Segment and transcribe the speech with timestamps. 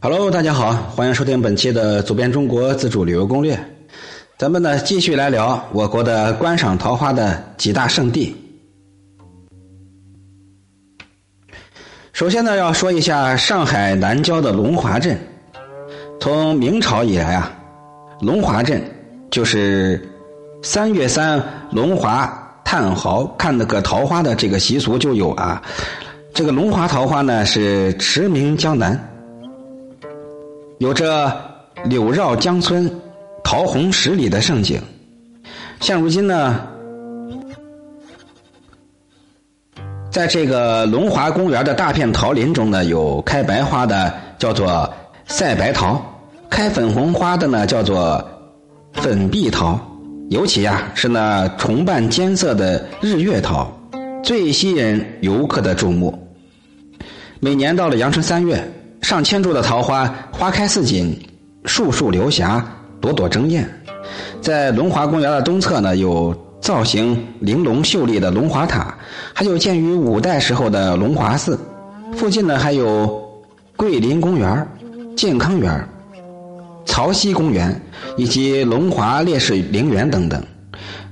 [0.00, 3.56] Hello，大家好，欢迎收听本期的《走遍中国自助旅游攻略》。
[4.38, 8.36] 咱们呢继续来聊我国的观赏桃花的几大圣地。
[12.12, 15.18] 首先呢，要说一下上海南郊的龙华镇。
[16.20, 17.52] 从明朝以来啊，
[18.20, 18.80] 龙华镇
[19.30, 20.08] 就是
[20.62, 25.60] 三月三龙华探豪看那个桃花的这个习俗就有啊。
[26.34, 28.98] 这个龙华桃花呢是驰名江南。
[30.78, 31.32] 有着
[31.86, 32.90] “柳绕江村，
[33.44, 34.82] 桃红十里”的盛景。
[35.78, 36.60] 现如今呢，
[40.10, 44.92] 在这个龙华公园的大片桃林中呢，有开白花的叫做
[45.26, 46.02] 赛白桃，
[46.50, 48.22] 开粉红花的呢叫做
[48.94, 49.78] 粉碧桃，
[50.30, 53.72] 尤其呀是那重瓣尖色的日月桃，
[54.24, 56.20] 最吸引游客的注目。
[57.44, 58.58] 每年到了阳春三月。
[59.02, 61.14] 上千株的桃花花开似锦，
[61.66, 62.66] 树树流霞，
[63.02, 63.68] 朵朵争艳。
[64.40, 68.96] 在龙华公园的东侧呢，有造型玲珑秀丽的龙华塔，
[69.34, 71.60] 还有建于五代时候的龙华寺。
[72.16, 73.22] 附近呢，还有
[73.76, 74.66] 桂林公园、
[75.14, 75.86] 健康园、
[76.86, 77.78] 曹溪公园
[78.16, 80.42] 以及龙华烈士陵园等等。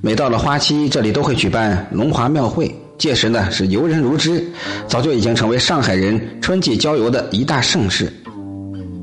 [0.00, 2.72] 每到了花期，这里都会举办龙华庙会。
[3.00, 4.44] 届时呢是游人如织，
[4.86, 8.12] 早就已经成为上海人春季郊游的一大盛事。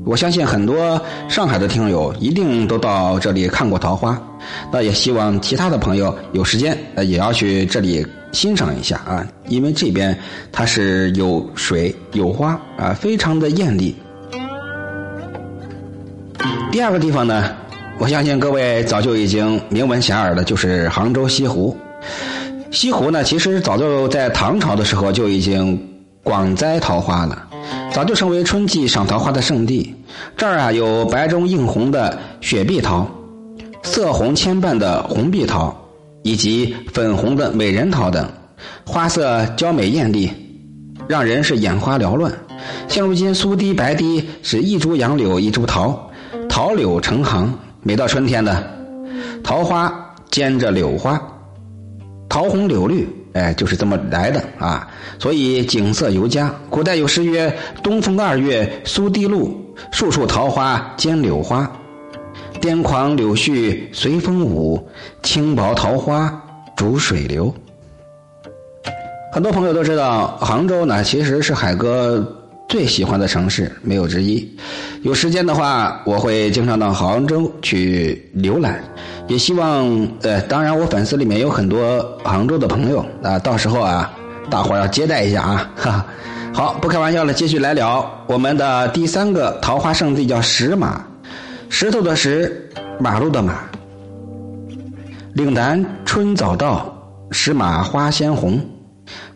[0.06, 4.16] 我相信很多上海的听友一定都到这里看过桃花，
[4.72, 10.16] 那也希望其他的朋友有时间呃也要去这里欣赏一下啊，因为这边
[10.52, 13.96] 它是有水有花啊，非常的艳丽。
[16.70, 17.52] 第二个地方呢，
[17.98, 21.76] 我相信各位早就已经名闻遐迩的，就是杭州西湖。
[22.70, 25.78] 西湖呢，其实早就在唐朝的时候就已经
[26.22, 27.48] 广栽桃花了，
[27.92, 29.94] 早就成为春季赏桃花的圣地。
[30.36, 33.06] 这儿啊有白中映红的雪碧桃，
[33.82, 35.74] 色红牵瓣的红碧桃，
[36.22, 38.28] 以及粉红的美人桃等，
[38.84, 40.30] 花色娇美艳丽，
[41.08, 42.30] 让人是眼花缭乱。
[42.86, 46.10] 现如今苏堤白堤是一株杨柳一株桃，
[46.48, 47.52] 桃柳成行。
[47.82, 48.62] 每到春天呢，
[49.42, 49.90] 桃花
[50.30, 51.18] 兼着柳花。
[52.28, 54.86] 桃红柳绿，哎，就是这么来的啊！
[55.18, 56.54] 所以景色尤佳。
[56.68, 57.52] 古代有诗曰
[57.82, 61.70] ：“东风二月苏堤路，树树桃花兼柳花。
[62.60, 64.88] 癫狂柳絮随风舞，
[65.22, 66.42] 轻薄桃花
[66.76, 67.52] 逐水流。”
[69.32, 72.37] 很多朋友都知道，杭州呢其实是海哥
[72.68, 74.46] 最喜欢的城市，没有之一。
[75.02, 78.84] 有时间的话，我会经常到杭州去浏览。
[79.26, 84.12] 也希望，呃，当然，我粉丝里面有很多杭州的朋友啊，到时候啊，
[84.50, 86.06] 大伙要接待一下啊，哈。
[86.52, 91.02] 好，不开玩笑了，继续来聊我们的第三个桃花圣地，叫石马，
[91.70, 93.60] 石头的石，马路的马。
[95.34, 96.94] 岭南春早到，
[97.30, 98.60] 石马花先红。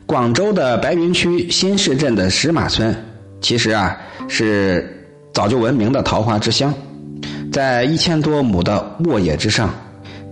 [0.04, 2.94] 广州的白云区新市镇的石马村，
[3.42, 3.94] 其实啊，
[4.28, 5.04] 是
[5.34, 6.72] 早就闻名的桃花之乡。
[7.52, 9.68] 在一千多亩的沃野之上，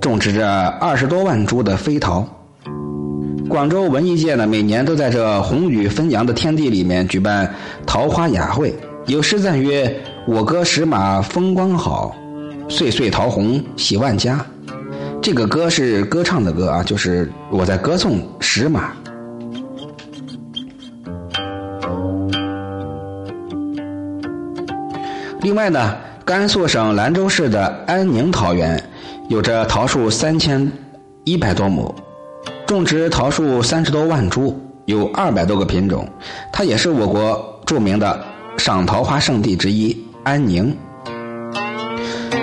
[0.01, 2.27] 种植着二十多万株的飞桃。
[3.49, 7.53] 广州文艺界呢，每年都在这红雨纷扬的天地里面举办
[7.85, 8.73] 桃花雅会。
[9.07, 9.93] 有诗赞曰
[10.25, 12.15] ：“我歌石马风光好，
[12.69, 14.45] 岁岁桃红喜万家。”
[15.21, 18.93] 这个歌是歌唱的歌啊，就是我在歌颂石马。
[25.43, 25.97] 另外呢。
[26.23, 28.81] 甘肃省兰州市的安宁桃园，
[29.29, 30.71] 有着桃树三千
[31.25, 31.93] 一百多亩，
[32.67, 36.09] 种植桃树三十多万株，有二百多个品种。
[36.53, 38.23] 它也是我国著名的
[38.59, 39.97] 赏桃花圣地之一。
[40.23, 40.77] 安宁，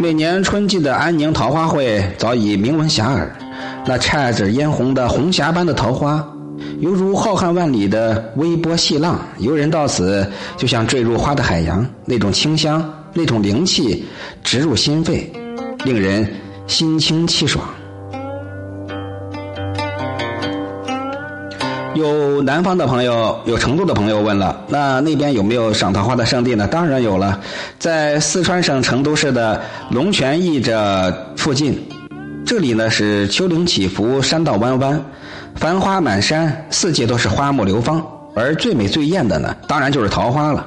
[0.02, 3.25] 每年春季的安宁桃花会早已名闻遐迩。
[3.86, 6.28] 那姹紫嫣红的红霞般的桃花，
[6.80, 12.83] 犹如浩瀚万里的微波细浪，游人到此就像坠入花的海洋，那种清香。
[13.18, 14.06] 那种灵气
[14.44, 15.28] 直入心肺，
[15.84, 16.31] 令人
[16.68, 17.66] 心清气爽。
[21.96, 26.68] 有南方的朋友，有成都的朋友问了，那那边有没有赏桃花的圣地呢？
[26.68, 27.42] 当然有了，
[27.80, 29.60] 在四川省成都市的
[29.90, 31.75] 龙泉驿这附近，
[32.46, 35.04] 这里呢是丘陵起伏，山道弯弯，
[35.56, 38.17] 繁花满山，四季都是花木流芳。
[38.38, 40.63] 而最美最艳的呢，当然就是桃花了。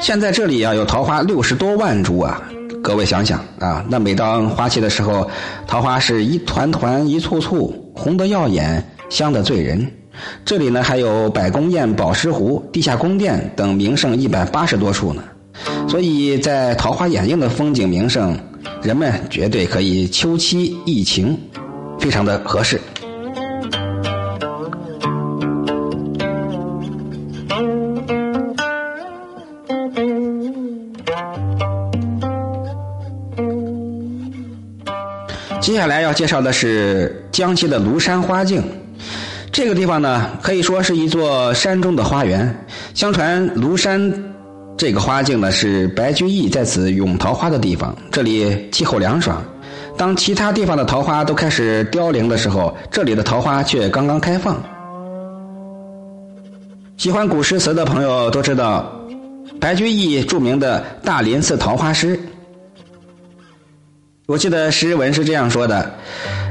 [0.00, 2.40] 现在这里啊，有桃花六十多万株啊！
[2.80, 5.28] 各位想想啊，那每当花期的时候，
[5.66, 9.90] 桃花是一团团、一簇簇，红得耀眼，香得醉人。
[10.44, 15.22] 这里呢还有百宫宴、宝石湖、地下宫殿等名胜一百八十多处呢。
[15.88, 18.38] 所以在桃花掩映的风景名胜，
[18.80, 21.36] 人们绝对可以秋期逸情，
[21.98, 22.80] 非常的合适。
[35.68, 38.64] 接下来要介绍的是江西的庐山花径。
[39.52, 42.58] 这个地方呢，可以说是一座山中的花园。
[42.94, 44.10] 相传庐山
[44.78, 47.94] 这个花径呢，是白居易在此咏桃花的地方。
[48.10, 49.44] 这里气候凉爽，
[49.94, 54.56] 当其他地方的桃花都开始凋零的时候，这里的桃花却刚刚开放。
[56.96, 58.90] 喜欢古诗词的朋友都知道，
[59.60, 62.18] 白居易著名的大林寺桃花诗。
[64.28, 65.90] 我记得诗文是这样说的：“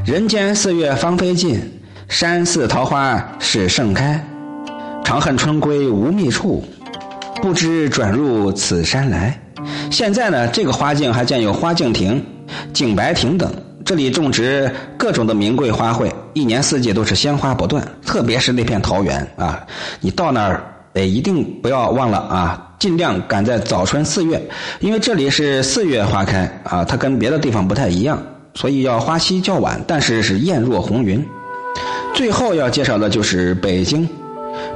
[0.04, 1.62] 人间四月芳菲尽，
[2.10, 4.20] 山寺桃花始盛开。
[5.06, 6.66] 长恨春归无觅处，
[7.40, 9.40] 不知转入此山来。”
[9.92, 12.26] 现在呢，这个花径还建有花径亭、
[12.74, 13.54] 景白亭等，
[13.86, 17.88] 这里种植各种的名贵花卉，一年四季都是鲜花不断。
[18.04, 19.64] 特别是那片桃园啊，
[20.02, 20.64] 你到那儿，
[20.96, 22.67] 哎，一定不要忘了啊。
[22.80, 24.40] 尽量赶在早春四月，
[24.80, 28.22] 因为这里是四月花开啊，它跟别的地方不太一样，
[28.54, 31.24] 所以要花期较晚，但是是艳若红云。
[32.14, 34.08] 最后要介绍的就是北京，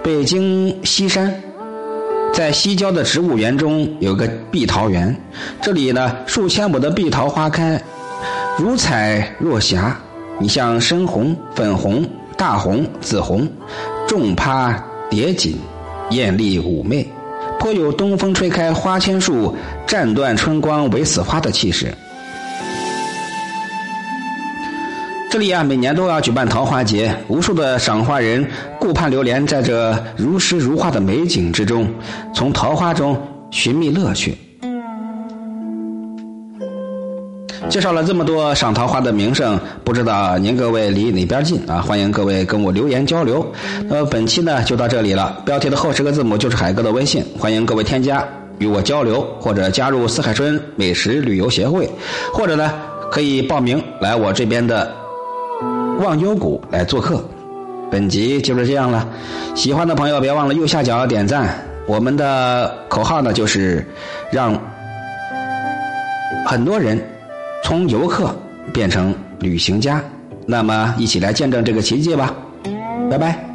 [0.03, 1.31] 北京西山，
[2.33, 5.15] 在西郊的植物园中有个碧桃园，
[5.62, 7.80] 这里呢数千亩的碧桃花开，
[8.57, 9.95] 如彩若霞，
[10.39, 12.03] 你像深红、粉红、
[12.36, 13.48] 大红、紫红，
[14.07, 15.56] 重趴叠锦，
[16.09, 17.07] 艳丽妩媚。
[17.62, 19.56] 颇有东风吹开花千树，
[19.86, 21.94] 战断春光唯死花的气势。
[25.30, 28.44] 这里啊，每年都要举办桃花节，无数的赏花人
[28.80, 31.88] 顾盼流连在这如诗如画的美景之中，
[32.34, 33.16] 从桃花中
[33.52, 34.36] 寻觅乐趣。
[37.72, 41.80] 介绍了这么多赏桃花的名胜，不知道您各位离哪边近啊？
[41.80, 43.50] 欢迎各位跟我留言交流。
[43.90, 45.42] 呃，本期呢就到这里了。
[45.46, 48.28] 标题的后十个字母就是海哥的微信，欢迎各位添加
[48.58, 51.90] 与我交流，或者加入四海春美食旅游协会，
[52.34, 52.74] 或者呢
[53.10, 54.94] 可以报名来我这边的
[56.02, 57.24] 忘忧谷来做客。
[57.90, 59.08] 本集就是这样了，
[59.56, 61.48] 喜欢的朋友别忘了右下角点赞。
[61.88, 63.88] 我们的口号呢就是
[64.30, 64.60] 让
[66.46, 67.02] 很多人。
[67.63, 68.36] 从游客
[68.74, 70.04] 变成旅行家，
[70.46, 72.36] 那么一起来见证这个奇迹吧！
[73.10, 73.50] 拜拜。